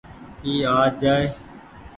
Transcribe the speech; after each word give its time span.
اي 0.43 0.51
آج 0.77 0.91
جآئي۔ 1.01 1.25